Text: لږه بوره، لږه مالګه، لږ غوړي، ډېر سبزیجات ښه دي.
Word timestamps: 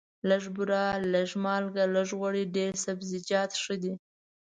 لږه 0.29 0.49
بوره، 0.55 0.83
لږه 1.13 1.37
مالګه، 1.43 1.83
لږ 1.95 2.09
غوړي، 2.19 2.43
ډېر 2.55 2.71
سبزیجات 2.85 3.51
ښه 3.63 3.75
دي. 3.81 3.93